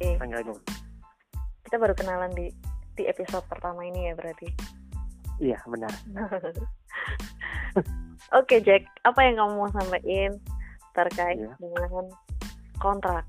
Aja. 0.00 0.56
Kita 1.68 1.76
baru 1.76 1.92
kenalan 1.92 2.32
di 2.32 2.48
di 2.96 3.04
episode 3.04 3.44
pertama 3.46 3.84
ini 3.84 4.08
ya 4.08 4.14
berarti. 4.16 4.48
Iya 5.40 5.58
benar. 5.68 5.92
Oke 8.40 8.60
Jack, 8.64 8.88
apa 9.04 9.20
yang 9.24 9.40
kamu 9.40 9.52
mau 9.56 9.70
sampaikan 9.72 10.32
terkait 10.96 11.38
Iya. 11.40 11.52
dengan 11.60 12.08
kontrak? 12.80 13.24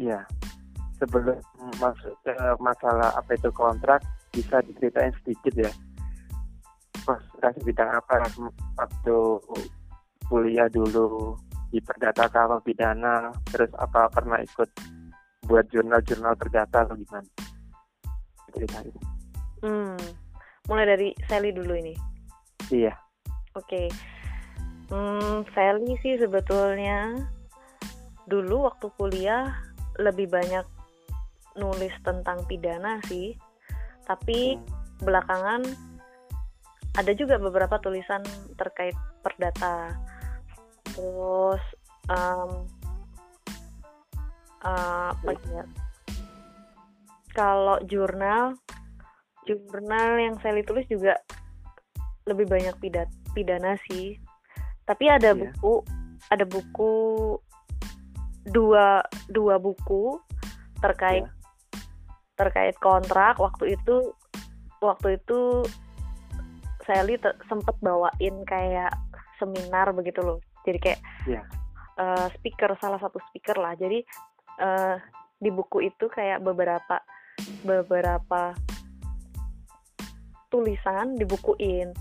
Iya. 0.00 0.20
Sebelum 1.00 1.40
masuk 1.80 2.12
ke 2.24 2.32
masalah 2.60 3.16
apa 3.16 3.32
itu 3.32 3.48
kontrak, 3.56 4.04
bisa 4.32 4.60
diceritain 4.64 5.12
sedikit 5.24 5.68
ya. 5.68 5.72
Konsentrasi 7.04 7.60
bidang 7.64 7.88
apa 7.88 8.28
waktu 8.76 9.16
kuliah 10.28 10.68
dulu 10.68 11.36
di 11.72 11.80
perdata 11.80 12.28
kalau 12.28 12.60
pidana, 12.60 13.32
terus 13.48 13.72
apa 13.80 14.12
pernah 14.12 14.36
ikut 14.42 14.68
buat 15.44 15.66
jurnal-jurnal 15.72 16.36
perdata 16.36 16.84
atau 16.84 16.96
gimana? 16.96 17.28
Ceritain. 18.52 18.92
Hmm, 19.60 20.00
mulai 20.66 20.86
dari 20.96 21.08
Sally 21.28 21.52
dulu 21.52 21.76
ini. 21.76 21.94
Iya. 22.70 22.94
Oke. 23.56 23.90
Hmm, 24.90 25.46
Sally 25.54 25.94
sih 26.02 26.18
sebetulnya 26.18 27.14
dulu 28.26 28.70
waktu 28.70 28.86
kuliah 28.94 29.54
lebih 29.98 30.30
banyak 30.30 30.66
nulis 31.58 31.94
tentang 32.06 32.46
pidana 32.46 33.02
sih. 33.06 33.34
Tapi 34.06 34.58
Hmm. 34.58 34.66
belakangan 35.02 35.62
ada 36.98 37.12
juga 37.14 37.38
beberapa 37.38 37.78
tulisan 37.78 38.22
terkait 38.58 38.94
perdata. 39.22 39.94
Terus 40.90 41.62
em, 42.10 42.50
apa 44.60 45.30
ya? 45.48 45.64
Kalau 47.32 47.78
jurnal, 47.86 48.58
jurnal 49.46 50.10
yang 50.18 50.34
Sally 50.42 50.66
tulis 50.66 50.84
juga 50.90 51.14
lebih 52.26 52.50
banyak 52.50 52.74
pidat 52.82 53.08
pidana 53.32 53.78
sih. 53.88 54.18
Tapi 54.84 55.06
ada 55.06 55.30
Iya. 55.32 55.54
buku, 55.54 55.74
ada 56.28 56.44
buku 56.44 56.94
dua 58.50 59.04
dua 59.30 59.60
buku 59.60 60.18
terkait 60.82 61.22
Iya. 61.22 61.32
terkait 62.34 62.74
kontrak 62.80 63.36
waktu 63.36 63.76
itu 63.76 64.16
waktu 64.80 65.20
itu 65.20 65.62
Sally 66.88 67.20
te- 67.20 67.36
sempet 67.46 67.76
bawain 67.84 68.42
kayak 68.48 68.90
seminar 69.38 69.92
begitu 69.94 70.24
loh. 70.24 70.40
Jadi 70.66 70.78
kayak 70.82 71.00
Iya. 71.28 71.42
eh, 72.00 72.26
speaker 72.34 72.72
salah 72.80 72.96
satu 72.98 73.20
speaker 73.30 73.54
lah. 73.60 73.76
Jadi 73.76 74.00
eh, 74.60 74.96
di 75.40 75.48
buku 75.48 75.88
itu 75.88 76.06
kayak 76.12 76.44
beberapa 76.44 77.00
beberapa 77.64 78.52
tulisan 80.52 81.16
dibukuin. 81.16 81.94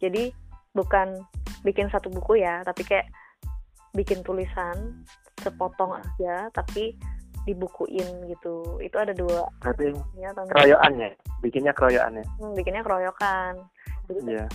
Jadi 0.00 0.32
bukan 0.72 1.20
bikin 1.66 1.92
satu 1.92 2.08
buku 2.08 2.40
ya, 2.40 2.64
tapi 2.64 2.86
kayak 2.86 3.08
bikin 3.96 4.20
tulisan 4.24 5.04
sepotong 5.40 6.00
aja 6.00 6.48
tapi 6.52 6.96
dibukuin 7.46 8.26
gitu. 8.32 8.80
Itu 8.82 8.96
ada 8.98 9.14
dua 9.14 9.46
Berarti 9.62 9.94
ya 10.18 10.34
tentang 10.34 10.52
keroyokan 10.52 10.92
ya? 10.98 11.08
Bikinnya 11.40 11.72
keroyokan 11.72 12.12
ya? 12.20 12.24
Hmm, 12.40 12.52
bikinnya 12.56 12.82
keroyokan. 12.82 13.52
Jadi 14.06 14.20
Iya. 14.26 14.46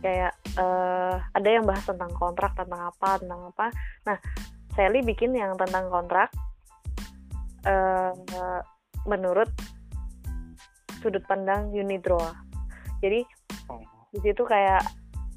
kayak 0.00 0.32
eh, 0.56 1.14
ada 1.20 1.48
yang 1.48 1.64
bahas 1.68 1.84
tentang 1.84 2.10
kontrak 2.16 2.56
tentang 2.56 2.88
apa 2.88 3.20
tentang 3.20 3.52
apa. 3.52 3.66
Nah, 4.08 4.16
Sally 4.74 5.02
bikin 5.04 5.34
yang 5.34 5.54
tentang 5.58 5.90
kontrak 5.90 6.30
eh, 7.64 8.60
menurut 9.04 9.50
sudut 11.00 11.24
pandang 11.24 11.72
Unidroa. 11.72 12.36
Jadi 13.00 13.24
Oh. 13.70 13.80
di 14.10 14.18
situ 14.20 14.42
kayak 14.44 14.82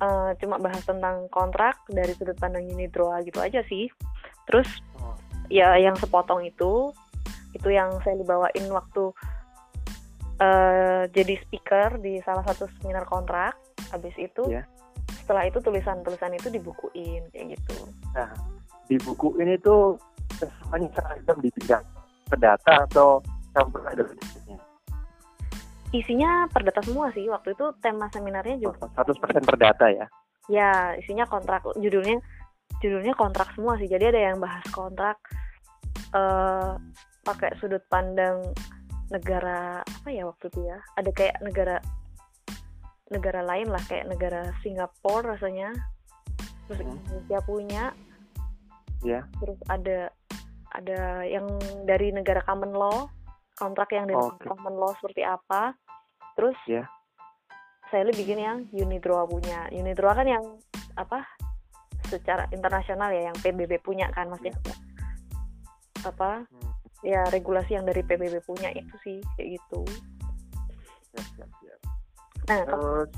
eh, 0.03 0.31
cuma 0.44 0.59
bahas 0.59 0.84
tentang 0.84 1.29
kontrak 1.31 1.79
dari 1.88 2.11
sudut 2.17 2.35
pandang 2.35 2.67
Unidroa 2.67 3.23
gitu 3.23 3.39
aja 3.39 3.63
sih. 3.67 3.88
Terus 4.50 4.67
Oh. 5.00 5.16
ya 5.47 5.75
yang 5.79 5.95
sepotong 5.95 6.44
itu 6.44 6.91
itu 7.53 7.69
yang 7.69 7.94
saya 8.01 8.17
dibawain 8.17 8.66
waktu 8.67 9.13
eh, 10.41 11.03
jadi 11.13 11.34
speaker 11.45 12.01
di 12.01 12.17
salah 12.25 12.41
satu 12.44 12.66
seminar 12.81 13.05
kontrak 13.05 13.53
habis 13.94 14.16
itu 14.17 14.50
Iya. 14.50 14.66
setelah 15.22 15.45
itu 15.45 15.61
tulisan-tulisan 15.61 16.34
itu 16.34 16.50
dibukuin 16.50 17.22
kayak 17.29 17.53
gitu 17.55 17.78
Nah, 18.17 18.34
di 18.90 18.97
buku 18.97 19.38
ini 19.38 19.53
tuh 19.61 19.95
semuanya 20.41 20.90
seragam 20.97 21.38
di 21.40 21.50
bidang 21.53 21.85
perdata 22.28 22.88
atau 22.89 23.19
campur 23.53 23.81
ada 23.85 24.03
bedanya? 24.03 24.57
isinya 25.94 26.50
perdata 26.50 26.81
semua 26.81 27.13
sih 27.13 27.29
waktu 27.29 27.53
itu 27.53 27.69
tema 27.78 28.09
seminarnya 28.09 28.57
juga 28.57 28.89
100% 28.97 29.45
perdata 29.45 29.85
ya? 29.94 30.09
ya 30.50 30.97
isinya 30.97 31.29
kontrak 31.29 31.61
judulnya 31.78 32.17
judulnya 32.81 33.13
kontrak 33.13 33.53
semua 33.53 33.78
sih 33.78 33.85
jadi 33.85 34.09
ada 34.09 34.22
yang 34.34 34.38
bahas 34.41 34.66
kontrak 34.73 35.22
eh 36.13 36.73
pakai 37.23 37.56
sudut 37.61 37.79
pandang 37.88 38.44
negara 39.07 39.79
apa 39.79 40.09
ya 40.11 40.28
waktu 40.28 40.51
itu 40.51 40.59
ya 40.67 40.81
ada 41.00 41.09
kayak 41.16 41.40
negara 41.40 41.78
negara 43.13 43.45
lain 43.45 43.69
lah 43.69 43.79
kayak 43.88 44.09
negara 44.09 44.51
Singapura 44.66 45.38
rasanya 45.38 45.72
terus 46.67 46.79
Hmm. 46.84 46.97
Indonesia 46.97 47.40
punya 47.45 47.84
Ya. 49.03 49.28
terus 49.44 49.59
ada 49.67 50.09
ada 50.73 51.22
yang 51.23 51.45
dari 51.85 52.09
negara 52.09 52.41
common 52.44 52.73
law 52.73 53.06
kontrak 53.53 53.94
yang 53.94 54.09
dari 54.09 54.17
Oke. 54.17 54.50
common 54.50 54.73
law 54.73 54.91
seperti 54.97 55.22
apa 55.22 55.78
terus 56.34 56.57
Ya. 56.66 56.89
saya 57.89 58.09
lebih 58.09 58.25
bikin 58.25 58.39
yang 58.41 58.57
Unidroa 58.73 59.29
punya 59.29 59.69
Unidroa 59.69 60.17
kan 60.17 60.25
yang 60.25 60.44
apa 60.97 61.22
secara 62.09 62.50
internasional 62.50 63.09
ya 63.09 63.29
yang 63.29 63.38
PBB 63.38 63.78
punya 63.79 64.09
kan 64.11 64.29
maksudnya 64.29 64.57
apa 66.03 66.44
Hmm. 66.44 66.72
ya 67.01 67.22
regulasi 67.29 67.78
yang 67.78 67.85
dari 67.85 68.01
PBB 68.01 68.41
punya 68.44 68.69
itu 68.73 68.95
sih 69.03 69.17
kayak 69.38 69.61
gitu 69.61 69.81
Siap, 71.13 71.25
siap, 71.38 71.50
siap. 71.61 71.79
nah 72.50 72.59
kalau- 72.66 73.05
Terus 73.05 73.11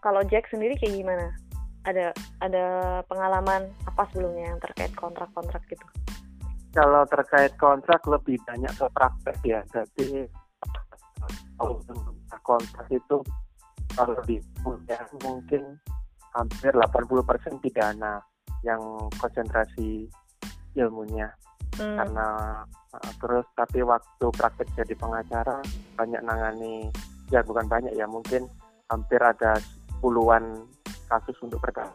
kalau 0.00 0.20
Jack 0.26 0.48
sendiri 0.50 0.74
kayak 0.76 0.96
gimana 0.96 1.26
ada 1.84 2.12
ada 2.40 2.64
pengalaman 3.08 3.72
apa 3.86 4.04
sebelumnya 4.12 4.52
yang 4.52 4.60
terkait 4.60 4.92
kontrak-kontrak 4.92 5.64
gitu 5.68 5.86
kalau 6.70 7.02
terkait 7.06 7.52
kontrak 7.58 8.02
lebih 8.06 8.38
banyak 8.46 8.70
ke 8.74 8.86
praktek 8.94 9.38
ya. 9.42 9.60
Jadi 9.70 10.26
kalau 11.58 11.78
kontrak 12.46 12.88
itu 12.88 13.16
kalau 13.94 14.16
di 14.24 14.38
kuliah 14.62 15.04
mungkin 15.22 15.76
hampir 16.30 16.72
80% 16.72 17.58
pidana 17.58 18.22
yang 18.62 18.80
konsentrasi 19.18 20.06
ilmunya 20.78 21.34
Hmm, 21.78 21.96
karena 21.96 22.28
uh, 22.92 23.12
terus 23.22 23.46
tapi 23.54 23.86
waktu 23.86 24.26
praktek 24.34 24.68
jadi 24.74 24.94
pengacara 24.98 25.62
banyak 25.94 26.20
nangani 26.26 26.90
ya 27.30 27.46
bukan 27.46 27.70
banyak 27.70 27.94
ya 27.94 28.10
mungkin 28.10 28.50
hampir 28.90 29.22
ada 29.22 29.54
puluhan 30.02 30.66
kasus 31.06 31.38
untuk 31.40 31.62
perkara 31.62 31.94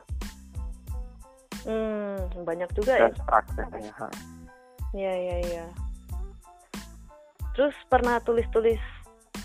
hmm, 1.67 2.47
banyak 2.47 2.69
juga 2.71 2.97
ya 2.97 3.11
prakteknya. 3.27 3.93
Iya 4.95 5.13
iya 5.19 5.37
iya. 5.43 5.65
Terus 7.51 7.75
pernah 7.91 8.23
tulis-tulis 8.23 8.79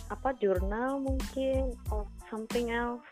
apa 0.06 0.34
jurnal 0.38 1.02
mungkin 1.02 1.74
or 1.90 2.06
something 2.30 2.70
else? 2.70 3.02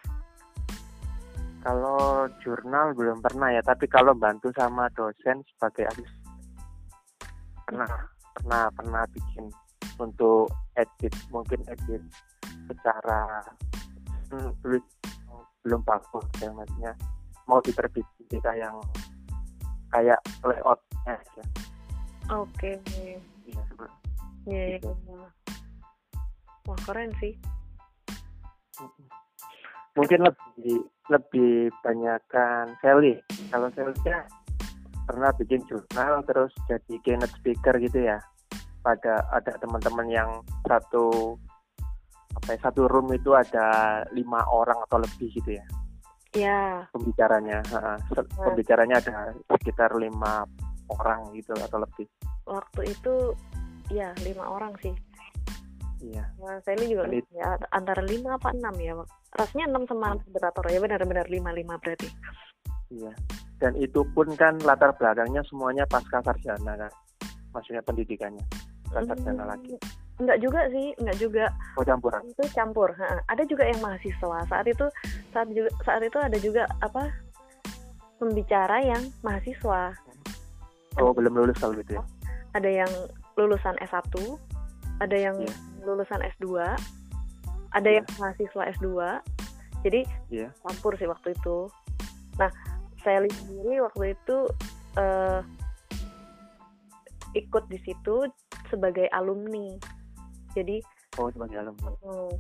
kalau 1.63 2.31
jurnal 2.43 2.95
belum 2.95 3.19
pernah 3.19 3.51
ya 3.51 3.63
tapi 3.67 3.91
kalau 3.91 4.15
bantu 4.15 4.49
sama 4.55 4.87
dosen 4.95 5.43
sebagai 5.55 5.91
asisten 5.91 6.33
pernah 7.67 7.91
pernah 8.39 8.63
pernah 8.73 9.03
bikin 9.11 9.51
untuk 9.99 10.49
edit 10.79 11.13
mungkin 11.35 11.61
edit 11.67 12.01
secara 12.71 13.43
hmm, 14.31 14.51
tulis 14.63 14.85
belum 15.67 15.83
bagus 15.83 16.25
ya 16.39 16.49
maksudnya 16.55 16.93
mau 17.51 17.59
diterbitin 17.61 18.25
kita 18.31 18.53
yang 18.55 18.77
kayak 19.93 20.21
layoutnya 20.47 21.17
ya. 21.37 21.45
Oke. 22.29 22.77
Iya, 22.95 23.19
Iya 23.47 23.59
iya. 24.47 24.77
Gitu. 24.77 24.91
iya. 25.07 25.27
Wah 26.65 26.79
keren 26.85 27.11
sih. 27.19 27.35
mungkin 29.93 30.23
lebih 30.23 30.79
lebih 31.11 31.53
banyakkan 31.83 32.71
Sally 32.79 33.19
kalau 33.51 33.67
Sally 33.75 33.91
ya 34.07 34.23
pernah 35.03 35.35
bikin 35.35 35.59
jurnal 35.67 36.23
terus 36.23 36.55
jadi 36.71 36.95
keynote 37.03 37.35
speaker 37.35 37.75
gitu 37.83 38.07
ya 38.07 38.23
pada 38.79 39.27
ada 39.35 39.59
teman-teman 39.59 40.07
yang 40.07 40.31
satu 40.63 41.35
apa 42.31 42.55
ya, 42.55 42.59
satu 42.63 42.87
room 42.87 43.11
itu 43.11 43.35
ada 43.35 43.67
lima 44.15 44.47
orang 44.47 44.79
atau 44.87 45.03
lebih 45.03 45.35
gitu 45.35 45.59
ya 45.59 45.67
Ya. 46.31 46.87
pembicaranya 46.95 47.59
se- 48.07 48.31
pembicaranya 48.39 49.03
ada 49.03 49.35
sekitar 49.51 49.99
lima 49.99 50.47
orang 50.89 51.21
gitu 51.37 51.53
atau 51.55 51.79
lebih? 51.81 52.07
Waktu 52.45 52.81
itu 52.89 53.15
ya 53.89 54.13
lima 54.25 54.45
orang 54.49 54.73
sih. 54.81 54.93
Iya. 55.99 56.23
Nah, 56.39 56.63
saya 56.63 56.79
juga 56.79 57.11
Dan 57.11 57.19
it- 57.19 57.31
ya 57.35 57.59
antara 57.75 58.03
lima 58.07 58.39
apa 58.39 58.55
enam 58.55 58.75
ya 58.79 58.95
rasanya 59.35 59.67
enam 59.75 59.83
sama 59.91 60.15
moderator 60.15 60.65
ya 60.71 60.79
benar-benar 60.79 61.27
lima 61.27 61.51
lima 61.51 61.75
berarti. 61.83 62.07
Iya. 62.95 63.13
Dan 63.59 63.75
itu 63.75 64.07
pun 64.15 64.31
kan 64.39 64.57
latar 64.63 64.95
belakangnya 64.95 65.43
semuanya 65.51 65.83
pasca 65.91 66.23
sarjana 66.23 66.79
kan? 66.79 66.93
Maksudnya 67.51 67.83
pendidikannya 67.83 68.45
bukan 68.89 69.05
sarjana 69.05 69.43
Hmm, 69.45 69.51
lagi. 69.53 69.75
enggak 70.23 70.39
juga 70.39 70.61
sih 70.71 70.95
enggak 71.03 71.19
juga. 71.19 71.45
Oh 71.75 71.85
campuran. 71.85 72.23
Itu 72.31 72.45
campur 72.55 72.95
ha. 72.95 73.19
ada 73.27 73.43
juga 73.45 73.67
yang 73.67 73.83
mahasiswa. 73.83 74.39
Saat 74.47 74.67
itu 74.71 74.87
saat 75.35 75.49
juga 75.51 75.71
saat 75.83 76.03
itu 76.07 76.19
ada 76.23 76.39
juga 76.39 76.63
apa 76.79 77.11
pembicara 78.19 78.83
yang 78.83 79.03
mahasiswa 79.21 79.95
oh 80.99 81.11
belum 81.15 81.33
lulus 81.35 81.59
kalau 81.59 81.75
gitu 81.79 81.97
ya? 81.97 82.03
Ada 82.55 82.71
yang 82.85 82.93
lulusan 83.37 83.77
S1 83.79 84.15
ada 84.99 85.15
yang 85.15 85.37
Iya. 85.39 85.55
lulusan 85.87 86.21
S2 86.37 86.47
ada 87.71 87.89
yang 87.89 88.07
mahasiswa 88.19 88.63
S2 88.75 88.87
jadi 89.87 90.01
Iya. 90.29 90.49
campur 90.67 90.99
sih 90.99 91.07
waktu 91.07 91.39
itu. 91.39 91.71
Nah 92.37 92.51
saya 93.07 93.23
lihat 93.23 93.39
sendiri 93.47 93.79
waktu 93.79 94.19
itu 94.19 94.37
eh, 94.99 95.41
ikut 97.39 97.65
di 97.71 97.79
situ 97.87 98.27
sebagai 98.67 99.07
alumni. 99.15 99.79
Jadi 100.59 100.83
oh 101.17 101.31
sebagai 101.31 101.63
alumni. 101.63 101.95
Hmm, 102.03 102.33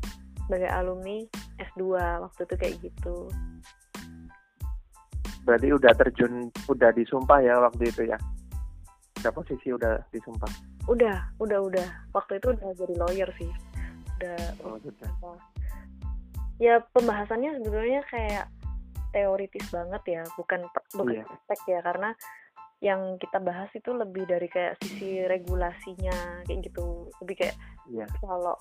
sebagai 0.49 0.71
alumni 0.75 1.17
S2 1.63 1.83
waktu 1.95 2.41
itu 2.43 2.55
kayak 2.59 2.77
gitu. 2.83 3.17
berarti 5.39 5.73
udah 5.73 5.93
terjun 5.97 6.53
udah 6.69 6.93
disumpah 6.93 7.41
ya 7.41 7.57
waktu 7.57 7.89
itu 7.89 8.05
ya 8.05 8.21
udah 9.19 9.33
posisi 9.35 9.69
udah 9.75 9.99
disumpah 10.15 10.51
Udah, 10.89 11.29
udah, 11.37 11.59
udah. 11.69 11.89
Waktu 12.17 12.41
itu 12.41 12.57
udah 12.57 12.73
jadi 12.73 12.95
lawyer 12.97 13.31
sih. 13.37 13.53
Udah 14.17 14.41
oh 14.65 14.81
sudah 14.81 15.09
apa? 15.21 15.31
Ya 16.57 16.81
pembahasannya 16.97 17.61
sebetulnya 17.61 18.01
kayak 18.09 18.49
teoritis 19.13 19.69
banget 19.69 20.03
ya, 20.09 20.23
bukan 20.41 20.65
bukan 20.97 21.21
Iya. 21.21 21.25
praktek 21.29 21.61
ya 21.69 21.81
karena 21.85 22.11
yang 22.81 23.19
kita 23.21 23.37
bahas 23.43 23.69
itu 23.77 23.91
lebih 23.93 24.25
dari 24.25 24.49
kayak 24.49 24.81
sisi 24.81 25.27
regulasinya 25.29 26.47
kayak 26.49 26.73
gitu. 26.73 27.13
Lebih 27.21 27.37
kayak 27.37 27.57
iya 27.93 28.07
kalau 28.25 28.57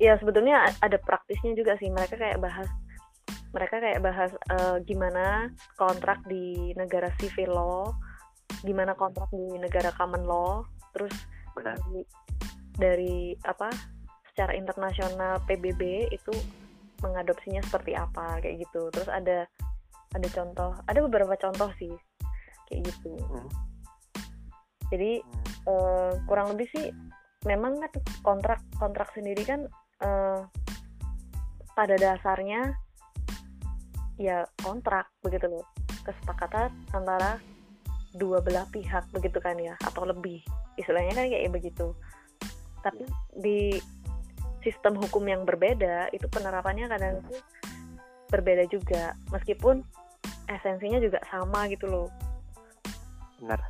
ya 0.00 0.16
sebetulnya 0.16 0.72
ada 0.80 0.96
praktisnya 1.04 1.52
juga 1.52 1.76
sih 1.76 1.92
mereka 1.92 2.16
kayak 2.16 2.40
bahas 2.40 2.68
mereka 3.52 3.76
kayak 3.76 4.00
bahas 4.00 4.32
eh, 4.32 4.76
gimana 4.88 5.52
kontrak 5.76 6.24
di 6.24 6.72
negara 6.80 7.12
civil 7.20 7.52
law 7.52 7.92
gimana 8.62 8.94
kontrak 8.94 9.28
di 9.34 9.58
negara 9.58 9.90
common 9.94 10.24
law 10.26 10.62
terus 10.94 11.12
benar 11.52 11.76
dari, 11.86 12.02
dari 12.78 13.16
apa 13.44 13.68
secara 14.32 14.56
internasional 14.56 15.42
PBB 15.44 16.08
itu 16.14 16.32
mengadopsinya 17.04 17.60
seperti 17.66 17.92
apa 17.98 18.40
kayak 18.40 18.64
gitu 18.64 18.88
terus 18.94 19.10
ada 19.10 19.44
ada 20.14 20.28
contoh 20.32 20.70
ada 20.86 20.98
beberapa 21.04 21.34
contoh 21.36 21.68
sih 21.76 21.92
kayak 22.70 22.88
gitu 22.88 23.12
Hmm. 23.18 23.48
jadi 24.88 25.20
Hmm. 25.20 25.68
eh, 25.68 26.12
kurang 26.30 26.56
lebih 26.56 26.68
sih 26.72 26.86
memang 27.44 27.82
kan 27.82 27.92
kontrak 28.22 28.60
kontrak 28.78 29.10
sendiri 29.12 29.42
kan 29.42 29.66
eh, 30.00 30.40
pada 31.72 31.94
dasarnya 31.96 32.76
ya 34.20 34.44
kontrak 34.60 35.08
begitu 35.24 35.48
loh 35.48 35.66
kesepakatan 36.04 36.70
antara 36.92 37.40
dua 38.16 38.44
belah 38.44 38.68
pihak 38.68 39.08
begitu 39.12 39.38
kan 39.40 39.56
ya 39.56 39.74
atau 39.84 40.04
lebih. 40.04 40.44
Istilahnya 40.76 41.12
kan 41.16 41.26
kayak 41.28 41.52
begitu. 41.52 41.96
Tapi 42.82 43.04
di 43.38 43.78
sistem 44.62 44.98
hukum 44.98 45.26
yang 45.26 45.42
berbeda 45.42 46.10
itu 46.14 46.26
penerapannya 46.28 46.86
kadang 46.90 47.20
itu 47.24 47.38
berbeda 48.28 48.64
juga. 48.68 49.16
Meskipun 49.32 49.80
esensinya 50.48 50.98
juga 51.00 51.18
sama 51.28 51.68
gitu 51.72 51.88
loh. 51.88 52.08
Benar. 53.40 53.60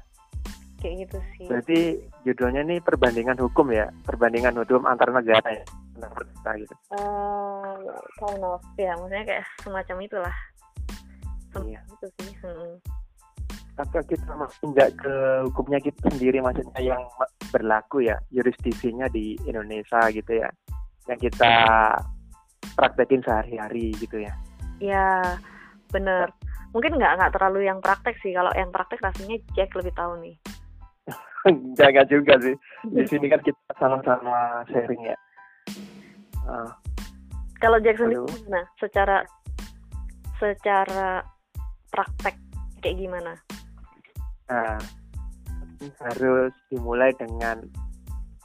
Kayak 0.83 1.07
gitu 1.07 1.19
sih. 1.39 1.47
Berarti 1.47 1.79
judulnya 2.27 2.67
nih 2.67 2.79
perbandingan 2.83 3.39
hukum 3.39 3.71
ya? 3.71 3.87
Perbandingan 4.03 4.59
hukum 4.59 4.83
antar 4.83 5.15
negara 5.15 5.63
ya? 5.63 5.65
Antar 5.95 6.27
negara 6.27 6.51
gitu. 6.59 6.75
Eh, 6.99 7.75
kind 8.19 8.43
of. 8.43 8.63
Ya 8.75 8.99
maksudnya 8.99 9.25
kayak 9.27 9.47
semacam 9.63 9.97
itulah. 10.03 10.37
Sem- 11.55 11.69
Iya. 11.71 11.81
itu 11.87 12.07
sih. 12.19 12.33
Mm. 12.43 12.77
Apakah 13.83 14.07
kita 14.07 14.31
menginjak 14.39 14.95
ke 14.95 15.15
hukumnya 15.51 15.79
kita 15.83 16.07
sendiri 16.15 16.39
maksudnya 16.39 16.81
yang 16.95 17.03
berlaku 17.51 18.07
ya 18.07 18.15
jurisdiksinya 18.31 19.11
di 19.11 19.35
Indonesia 19.43 20.07
gitu 20.15 20.39
ya 20.39 20.49
yang 21.11 21.19
kita 21.19 21.51
praktekin 22.79 23.27
sehari-hari 23.27 23.91
gitu 23.99 24.23
ya? 24.23 24.33
Ya 24.79 25.35
bener. 25.91 26.31
Mungkin 26.71 26.95
nggak 26.95 27.19
nggak 27.19 27.33
terlalu 27.35 27.67
yang 27.67 27.83
praktek 27.83 28.15
sih. 28.23 28.31
Kalau 28.33 28.55
yang 28.55 28.71
praktek 28.71 29.03
rasanya 29.03 29.37
Jack 29.59 29.75
lebih 29.75 29.93
tahu 29.99 30.15
nih. 30.23 30.37
Jangan 31.79 32.07
juga 32.07 32.39
sih. 32.39 32.55
Di 32.87 33.05
sini 33.11 33.27
kan 33.27 33.43
kita 33.43 33.59
sama-sama 33.77 34.63
sharing 34.71 35.11
ya. 35.11 35.17
Ah, 36.47 36.71
kalau 37.59 37.83
Jack 37.83 37.99
sendiri 37.99 38.23
gimana? 38.31 38.63
Secara 38.79 39.27
secara 40.39 41.23
praktek 41.91 42.39
kayak 42.83 42.99
gimana 42.99 43.35
nah 44.51 44.79
harus 45.99 46.53
dimulai 46.71 47.11
dengan 47.19 47.63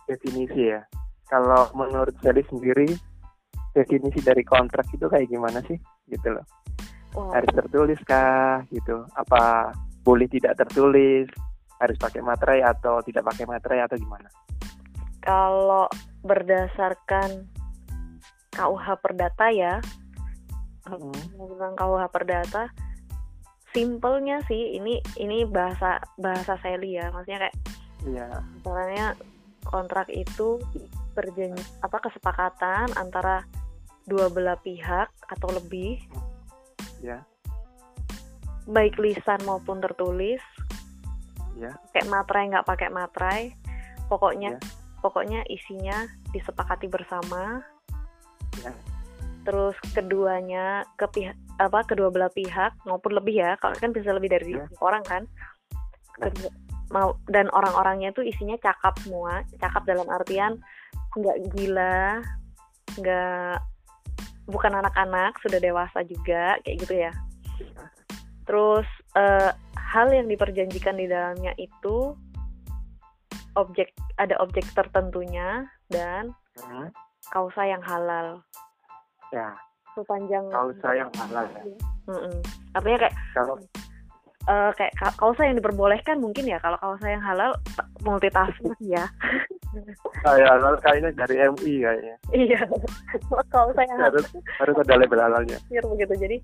definisi 0.09 0.73
ya. 0.73 0.81
Kalau 1.27 1.67
menurut 1.75 2.15
Sally 2.23 2.41
sendiri 2.47 2.87
definisi 3.75 4.23
dari 4.23 4.41
kontrak 4.41 4.87
itu 4.89 5.05
kayak 5.05 5.27
gimana 5.27 5.59
sih? 5.67 5.77
Gitu 6.07 6.27
loh. 6.31 6.45
Wah, 7.13 7.37
harus 7.37 7.51
tertulis 7.51 7.99
kah? 8.07 8.63
Gitu. 8.71 9.03
Apa 9.13 9.75
boleh 10.01 10.25
tidak 10.31 10.55
tertulis? 10.57 11.27
Harus 11.77 11.97
pakai 11.99 12.25
materai 12.25 12.65
atau 12.65 13.03
tidak 13.05 13.27
pakai 13.27 13.45
materai 13.45 13.85
atau 13.85 13.99
gimana? 13.99 14.31
Kalau 15.21 15.85
berdasarkan 16.23 17.45
KUH 18.55 18.85
Perdata 19.03 19.51
ya. 19.51 19.77
Hmm, 20.87 21.11
tentang 21.35 21.73
KUH 21.75 22.03
Perdata 22.09 22.71
simpelnya 23.77 24.41
sih 24.49 24.81
ini 24.81 24.97
ini 25.21 25.45
bahasa 25.45 26.01
bahasa 26.17 26.57
Sally 26.65 26.97
ya 26.97 27.13
maksudnya 27.13 27.45
kayak 27.45 27.55
iya. 28.09 28.27
misalnya 28.65 29.13
kontrak 29.61 30.09
itu 30.09 30.57
perjanji 31.13 31.61
apa 31.85 32.01
kesepakatan 32.01 32.89
antara 32.97 33.45
dua 34.09 34.33
belah 34.33 34.57
pihak 34.65 35.13
atau 35.29 35.49
lebih. 35.53 36.01
Ya 37.05 37.21
baik 38.65 38.97
lisan 38.97 39.37
maupun 39.45 39.77
tertulis. 39.77 40.41
Ya 41.61 41.77
pakai 41.93 42.09
materai 42.09 42.49
nggak 42.49 42.65
pakai 42.65 42.89
materai. 42.89 43.43
Pokoknya 44.09 44.57
Ya. 44.57 44.59
pokoknya 45.05 45.45
isinya 45.53 46.09
disepakati 46.33 46.89
bersama. 46.89 47.61
Ya 48.65 48.73
terus 49.47 49.79
keduanya 49.95 50.83
ke 50.99 51.07
pihak 51.07 51.37
apa 51.57 51.85
kedua 51.85 52.13
belah 52.13 52.29
pihak 52.29 52.73
maupun 52.85 53.17
lebih 53.17 53.41
ya 53.41 53.57
kalau 53.57 53.73
kan 53.77 53.89
bisa 53.91 54.13
lebih 54.13 54.29
dari 54.29 54.53
Ya. 54.57 54.65
orang 54.81 55.03
kan. 55.05 55.23
Kedua- 56.17 56.53
mau 56.87 57.19
dan 57.27 57.51
orang-orangnya 57.51 58.15
itu 58.15 58.23
isinya 58.23 58.55
cakap 58.63 58.95
semua 59.03 59.43
cakap 59.59 59.83
dalam 59.83 60.07
artian 60.07 60.55
nggak 61.19 61.37
gila 61.51 62.23
nggak 62.95 63.59
bukan 64.47 64.71
anak-anak 64.79 65.35
sudah 65.43 65.59
dewasa 65.59 66.07
juga 66.07 66.55
kayak 66.63 66.77
gitu 66.87 66.93
ya. 66.95 67.11
Terus 68.47 68.87
eh, 69.19 69.51
hal 69.75 70.07
yang 70.15 70.31
diperjanjikan 70.31 70.95
di 70.95 71.11
dalamnya 71.11 71.51
itu 71.59 72.15
objek 73.59 73.91
ada 74.15 74.37
objek 74.39 74.63
tertentunya 74.71 75.67
dan 75.91 76.31
Hmm, 76.57 76.89
kausa 77.29 77.69
yang 77.69 77.83
halal. 77.85 78.41
Ya 79.29 79.53
sepanjang 79.97 80.45
kalau 80.53 80.69
saya 80.77 81.09
halal 81.17 81.45
ya. 81.49 81.61
Mm-mm. 82.05 82.35
artinya 82.71 82.97
kayak 83.01 83.15
kalau 83.33 83.55
eh, 84.47 84.71
kayak 84.77 84.93
ka- 84.95 85.17
kausa 85.17 85.41
yang 85.43 85.57
diperbolehkan 85.57 86.21
mungkin 86.21 86.45
ya 86.45 86.61
kalau 86.61 86.77
kausa 86.77 87.09
yang 87.09 87.19
halal 87.19 87.51
multitasking 88.01 88.71
ya. 88.79 89.09
Saya 90.23 90.45
halal 90.47 90.79
kayaknya 90.79 91.11
dari 91.13 91.35
MI 91.43 91.73
kayaknya. 91.83 92.15
Iya. 92.31 92.61
Kausa 93.51 93.81
yang 93.83 93.99
harus 93.99 94.25
harus 94.57 94.75
ada 94.79 94.93
label 94.95 95.19
halalnya. 95.19 95.57
Iya, 95.67 95.83
begitu. 95.83 96.13
Jadi 96.15 96.37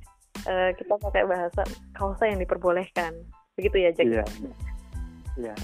eh, 0.43 0.69
kita 0.75 0.99
pakai 0.99 1.23
bahasa 1.23 1.61
kausa 1.95 2.27
yang 2.27 2.43
diperbolehkan. 2.43 3.15
Begitu 3.55 3.77
ya 3.79 3.89
Jack? 3.95 4.05
Iya. 4.05 4.25
Iya. 5.39 5.55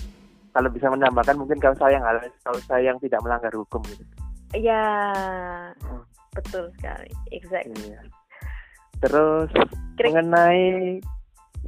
Kalau 0.50 0.70
bisa 0.72 0.90
menambahkan 0.90 1.36
mungkin 1.38 1.60
kalau 1.60 1.76
saya 1.78 2.00
yang 2.00 2.06
halal 2.08 2.24
kalau 2.42 2.60
saya 2.66 2.82
yang 2.90 2.98
tidak 3.04 3.20
melanggar 3.22 3.52
hukum 3.52 3.84
gitu. 3.86 4.04
Iya, 4.50 4.82
Hmm. 5.78 6.02
Betul 6.34 6.70
sekali 6.78 7.10
exact 7.32 7.68
iya 7.86 8.00
terus 9.00 9.50
Kira- 9.96 10.12
mengenai 10.12 11.00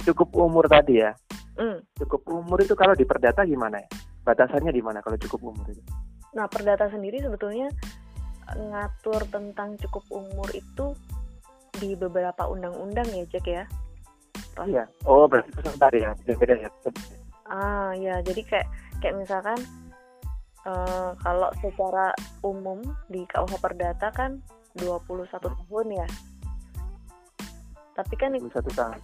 cukup 0.04 0.28
umur 0.34 0.66
tadi 0.66 1.00
ya 1.00 1.12
Mm. 1.52 1.84
cukup 2.00 2.24
umur 2.32 2.64
itu 2.64 2.72
kalau 2.72 2.96
di 2.96 3.04
perdata 3.04 3.44
gimana 3.44 3.76
ya 3.76 3.88
batasannya 4.24 4.72
di 4.72 4.80
mana 4.80 5.04
kalau 5.04 5.20
cukup 5.20 5.52
umur 5.52 5.68
itu 5.68 5.84
Nah, 6.32 6.48
perdata 6.48 6.88
sendiri 6.88 7.20
sebetulnya 7.20 7.68
ngatur 8.56 9.20
tentang 9.28 9.76
cukup 9.84 10.00
umur 10.08 10.48
itu 10.56 10.96
di 11.76 11.92
beberapa 11.92 12.48
undang-undang 12.48 13.04
ya, 13.12 13.24
Jack 13.28 13.44
ya. 13.44 13.64
Oh. 14.56 14.64
iya 14.64 14.84
oh 15.04 15.24
berarti 15.28 15.48
sebentar 15.56 15.92
ya 15.92 16.12
beda-beda 16.24 16.56
ya 16.56 16.70
Ah, 17.48 17.92
ya. 17.96 18.20
Jadi 18.24 18.48
kayak 18.48 18.68
kayak 19.00 19.16
misalkan 19.20 19.60
eh, 20.62 21.10
kalau 21.18 21.48
secara 21.58 22.14
umum 22.42 22.78
di 23.08 23.26
KUH 23.26 23.58
Perdata 23.58 24.10
kan 24.10 24.38
21 24.78 25.26
tahun 25.28 25.86
ya. 25.92 26.08
Tapi 27.92 28.14
kan 28.16 28.32
satu 28.48 28.70
tahun 28.72 29.00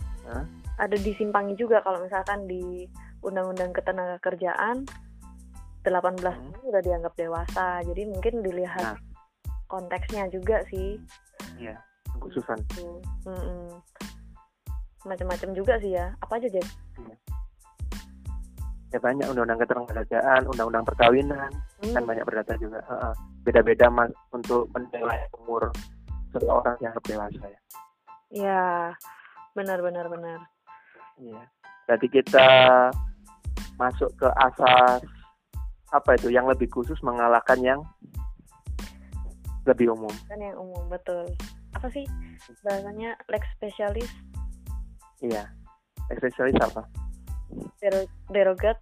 ada 0.78 0.96
disimpangi 0.96 1.58
juga 1.58 1.82
kalau 1.82 2.00
misalkan 2.00 2.46
di 2.48 2.86
Undang-Undang 3.20 3.74
Ketenagakerjaan 3.74 4.86
18 5.82 6.34
Hmm. 6.38 6.52
tahun 6.52 6.68
udah 6.68 6.82
dianggap 6.84 7.12
dewasa. 7.16 7.82
Jadi 7.82 8.02
mungkin 8.08 8.40
dilihat 8.44 8.94
Nah. 8.94 8.98
konteksnya 9.68 10.30
juga 10.30 10.62
sih. 10.70 10.96
iya 11.58 11.74
khususan. 12.22 12.58
Mm-mm. 13.26 13.78
Macam-macam 15.06 15.50
juga 15.54 15.74
sih 15.78 15.94
ya. 15.94 16.14
Apa 16.22 16.38
aja 16.38 16.48
Jack? 16.50 16.66
Ya 18.88 18.98
banyak 18.98 19.28
undang-undang 19.28 19.60
ketenagakerjaan 19.60 20.42
undang-undang 20.48 20.84
perkawinan 20.88 21.52
Hmm, 21.78 21.94
kan 21.94 22.02
banyak 22.08 22.24
berdata 22.24 22.56
juga. 22.56 22.80
Beda-beda 23.44 23.86
mas 23.92 24.10
untuk 24.32 24.66
menilai 24.72 25.28
umur 25.36 25.70
seseorang 26.32 26.76
yang 26.80 26.92
dewasa 27.04 27.44
ya. 27.46 27.60
Ya, 28.28 28.64
benar-benar 29.56 30.08
benar. 30.12 30.40
iya. 31.20 31.48
Berarti 31.88 32.06
kita 32.12 32.48
masuk 33.80 34.12
ke 34.20 34.28
asas 34.36 35.00
apa 35.88 36.10
itu 36.20 36.28
yang 36.28 36.44
lebih 36.44 36.68
khusus 36.68 37.00
mengalahkan 37.00 37.56
yang 37.64 37.80
lebih 39.64 39.92
umum. 39.92 40.12
Kan 40.28 40.40
yang 40.40 40.56
umum 40.60 40.88
betul. 40.92 41.24
Apa 41.76 41.88
sih 41.92 42.04
bahasanya 42.64 43.16
lex 43.32 43.44
specialis? 43.56 44.10
Iya. 45.24 45.48
Aksesoris 46.08 46.56
apa? 46.60 46.84
dero- 46.84 47.07
derogat? 48.30 48.76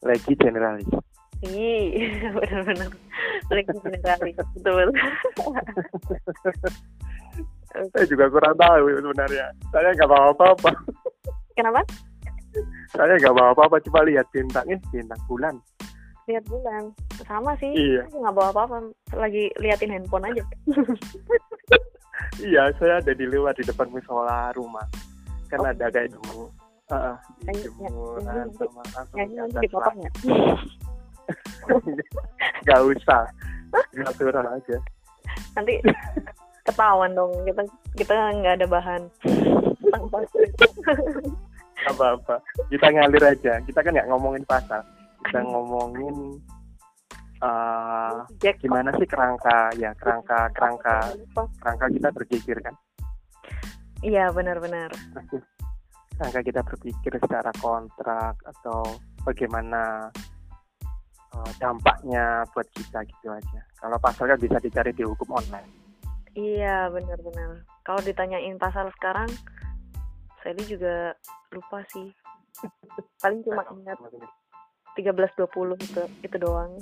legi 0.00 0.32
generalis 0.36 0.88
Ih, 1.44 1.96
benar-benar 2.36 2.92
lex 3.48 3.66
generalis 3.80 4.36
betul. 4.56 4.88
saya 7.96 8.04
juga 8.04 8.28
kurang 8.28 8.56
tahu 8.60 8.92
sebenarnya 8.92 9.46
saya 9.72 9.88
nggak 9.96 10.10
bawa 10.10 10.32
apa-apa 10.36 10.70
Kenapa? 11.56 11.80
saya 12.92 13.14
nggak 13.16 13.32
bawa 13.36 13.52
apa-apa 13.56 13.76
cuma 13.84 14.04
lihat 14.04 14.26
bintang 14.32 14.66
eh 14.68 14.80
bintang 14.92 15.20
bulan 15.28 15.56
Lihat 16.28 16.46
bulan. 16.46 16.94
Sama 17.26 17.58
sih. 17.58 17.74
Iya. 17.74 18.06
Aku 18.06 18.22
nggak 18.22 18.36
bawa 18.38 18.54
apa-apa. 18.54 18.76
Lagi 19.18 19.50
liatin 19.58 19.90
handphone 19.90 20.30
aja. 20.30 20.44
iya 22.46 22.70
saya 22.78 23.02
ada 23.02 23.12
di 23.16 23.26
luar 23.26 23.50
di 23.56 23.66
depan 23.66 23.90
musola 23.90 24.52
rumah 24.54 24.86
kan 25.50 25.58
Oh. 25.58 25.66
ada 25.66 25.90
kayak 25.90 26.14
dulu 26.14 26.46
Nyanyi- 26.90 27.70
jemuran 27.78 28.46
sama 28.58 28.82
langsung 28.94 29.60
dipotong 29.62 29.98
ya? 30.02 30.10
usah. 32.90 33.22
Natural 33.94 34.46
aja. 34.58 34.76
Nanti 35.54 35.78
ketahuan 36.66 37.14
dong 37.14 37.30
kita 37.46 37.62
kita 37.94 38.14
nggak 38.14 38.58
ada 38.58 38.66
bahan. 38.66 39.02
Apa-apa. 41.86 42.42
Kita 42.66 42.86
ngalir 42.90 43.24
aja. 43.24 43.62
Kita 43.62 43.78
kan 43.80 43.94
nggak 43.94 44.10
ngomongin 44.10 44.42
pasal 44.44 44.82
kita 45.26 45.40
ngomongin 45.44 46.40
eh 47.40 48.16
Jack 48.42 48.60
gimana 48.60 48.92
sih 48.98 49.06
kerangka? 49.06 49.72
Ya 49.78 49.94
kerangka 49.94 50.50
kerangka. 50.52 51.14
Kerangka. 51.62 51.86
Kita 51.88 52.08
berpikir 52.10 52.56
kan? 52.60 52.74
Iya 54.02 54.32
benar-benar. 54.34 54.90
kerangka 56.20 56.44
kita 56.44 56.60
berpikir 56.60 57.16
secara 57.16 57.48
kontrak 57.64 58.36
atau 58.44 58.84
bagaimana 59.24 60.12
eh, 61.32 61.52
dampaknya 61.56 62.44
buat 62.52 62.68
kita 62.76 63.00
gitu 63.08 63.32
aja 63.32 63.60
kalau 63.80 63.96
pasal 63.96 64.28
kan 64.28 64.36
bisa 64.36 64.60
dicari 64.60 64.92
di 64.92 65.00
hukum 65.00 65.32
online 65.32 65.80
Iya 66.30 66.86
benar-benar. 66.94 67.66
Kalau 67.82 67.98
ditanyain 68.06 68.54
pasal 68.54 68.86
sekarang, 68.94 69.26
saya 70.38 70.54
juga 70.62 71.10
lupa 71.50 71.82
sih. 71.90 72.06
Paling 73.18 73.42
cuma 73.42 73.66
ingat 73.74 73.98
1320 74.94 75.74
itu 75.90 76.02
itu 76.22 76.36
doang. 76.38 76.78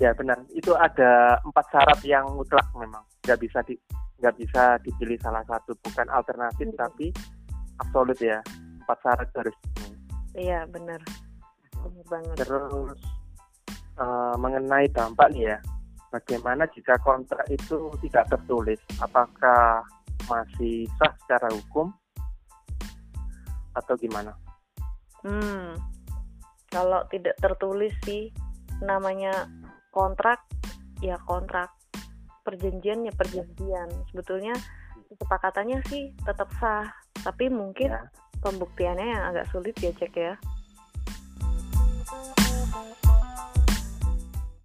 ya 0.00 0.10
benar 0.18 0.34
itu 0.50 0.74
ada 0.74 1.38
empat 1.46 1.64
syarat 1.70 2.00
yang 2.02 2.26
mutlak 2.34 2.64
memang 2.74 3.04
nggak 3.22 3.38
bisa 3.38 3.62
di 3.62 3.78
nggak 4.18 4.34
bisa 4.34 4.74
dipilih 4.82 5.14
salah 5.22 5.44
satu 5.46 5.78
bukan 5.78 6.10
alternatif 6.10 6.74
Hmm. 6.74 6.80
tapi 6.80 7.06
absolut 7.82 8.18
ya 8.22 8.38
empat 8.86 8.98
syarat 9.02 9.28
harus. 9.34 9.56
Iya 10.38 10.64
benar. 10.70 11.00
Benar 11.82 12.04
banget. 12.06 12.34
terus 12.46 12.98
eh, 13.98 14.34
mengenai 14.38 14.86
dampak 14.94 15.34
nih 15.34 15.54
ya 15.54 15.58
bagaimana 16.14 16.68
jika 16.70 16.94
kontrak 17.02 17.42
itu 17.50 17.90
tidak 18.06 18.30
tertulis 18.30 18.78
apakah 19.02 19.82
masih 20.30 20.86
sah 21.02 21.10
secara 21.24 21.50
hukum 21.50 21.90
atau 23.74 23.96
gimana 23.98 24.30
Hmm. 25.22 25.78
Kalau 26.66 27.06
tidak 27.14 27.38
tertulis 27.38 27.94
sih 28.02 28.34
namanya 28.82 29.46
kontrak 29.94 30.42
ya 30.98 31.14
kontrak. 31.30 31.70
Perjanjian 32.42 33.06
ya 33.06 33.14
perjanjian. 33.14 33.86
Sebetulnya 34.10 34.54
kesepakatannya 35.14 35.78
sih 35.86 36.10
tetap 36.26 36.50
sah, 36.58 36.90
tapi 37.22 37.48
mungkin 37.48 37.94
ya 37.94 38.02
pembuktiannya 38.42 39.06
yang 39.06 39.22
agak 39.32 39.46
sulit 39.54 39.78
ya 39.78 39.94
cek 39.94 40.12
ya. 40.18 40.34